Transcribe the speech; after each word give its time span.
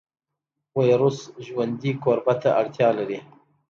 ویروس 0.79 1.19
ژوندي 1.45 1.91
کوربه 2.03 2.33
ته 2.41 2.49
اړتیا 2.59 2.89
لري 2.97 3.19